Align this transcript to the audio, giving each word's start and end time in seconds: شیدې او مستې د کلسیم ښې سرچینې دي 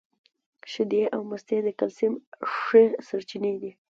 شیدې 0.71 1.03
او 1.13 1.21
مستې 1.29 1.57
د 1.63 1.67
کلسیم 1.79 2.13
ښې 2.55 2.83
سرچینې 3.07 3.53
دي 3.61 3.71